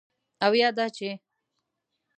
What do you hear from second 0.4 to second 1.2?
او یا دا چې: